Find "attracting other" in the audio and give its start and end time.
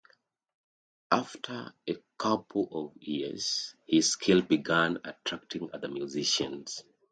5.05-5.89